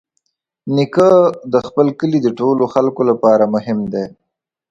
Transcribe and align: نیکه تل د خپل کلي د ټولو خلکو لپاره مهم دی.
نیکه 0.75 1.07
تل 1.13 1.19
د 1.53 1.55
خپل 1.67 1.87
کلي 1.99 2.19
د 2.23 2.27
ټولو 2.39 2.63
خلکو 2.73 3.01
لپاره 3.09 3.43
مهم 3.55 3.79
دی. 3.93 4.05